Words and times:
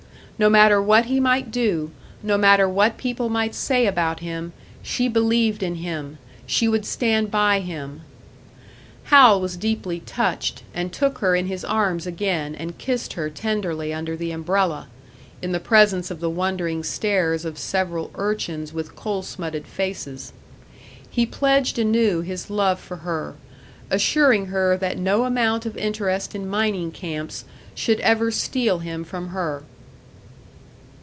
No 0.41 0.49
matter 0.49 0.81
what 0.81 1.05
he 1.05 1.19
might 1.19 1.51
do, 1.51 1.91
no 2.23 2.35
matter 2.35 2.67
what 2.67 2.97
people 2.97 3.29
might 3.29 3.53
say 3.53 3.85
about 3.85 4.21
him, 4.21 4.53
she 4.81 5.07
believed 5.07 5.61
in 5.61 5.75
him, 5.75 6.17
she 6.47 6.67
would 6.67 6.83
stand 6.83 7.29
by 7.29 7.59
him. 7.59 8.01
Hal 9.03 9.39
was 9.39 9.55
deeply 9.55 9.99
touched, 9.99 10.63
and 10.73 10.91
took 10.91 11.19
her 11.19 11.35
in 11.35 11.45
his 11.45 11.63
arms 11.63 12.07
again 12.07 12.55
and 12.55 12.79
kissed 12.79 13.13
her 13.13 13.29
tenderly 13.29 13.93
under 13.93 14.15
the 14.17 14.31
umbrella, 14.31 14.87
in 15.43 15.51
the 15.51 15.59
presence 15.59 16.09
of 16.09 16.19
the 16.21 16.27
wondering 16.29 16.81
stares 16.81 17.45
of 17.45 17.59
several 17.59 18.09
urchins 18.15 18.73
with 18.73 18.95
coal 18.95 19.21
smutted 19.21 19.67
faces. 19.67 20.33
He 21.07 21.27
pledged 21.27 21.77
anew 21.77 22.21
his 22.21 22.49
love 22.49 22.79
for 22.79 22.97
her, 22.97 23.35
assuring 23.91 24.47
her 24.47 24.75
that 24.75 24.97
no 24.97 25.23
amount 25.25 25.67
of 25.67 25.77
interest 25.77 26.33
in 26.33 26.49
mining 26.49 26.89
camps 26.91 27.45
should 27.75 27.99
ever 27.99 28.31
steal 28.31 28.79
him 28.79 29.03
from 29.03 29.27
her. 29.27 29.61